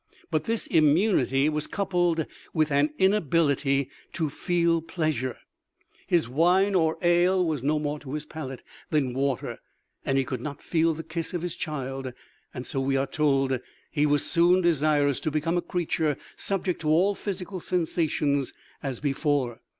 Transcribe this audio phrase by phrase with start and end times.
[0.31, 5.37] But this immunity was coupled with an inability to feel pleasure
[6.07, 9.59] his wine or ale was no more to his palate than water,
[10.03, 12.13] and he could not feel the kiss of his child;
[12.51, 13.61] and so we are told that
[13.91, 19.61] he was soon desirous to become a creature subject to all physical sensations as before.